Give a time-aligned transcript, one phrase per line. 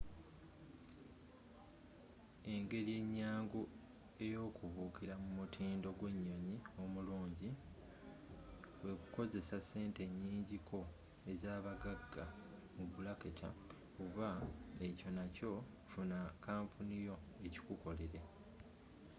[2.53, 3.61] engeri enyangu
[4.25, 7.49] ey’okubuukira mu mutindo gwe nnyonnyi omullungi
[8.79, 10.79] kwe kukozesa sente enyinji ko
[11.31, 12.25] ezabaggagga
[14.03, 14.29] oba
[14.87, 15.51] ekyo nakyo
[15.91, 17.15] funa kampuni yo
[17.45, 18.21] ekikukolere